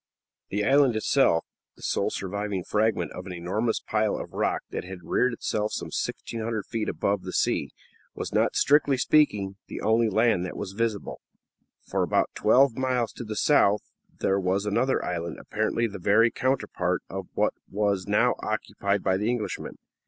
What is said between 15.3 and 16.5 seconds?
apparently the very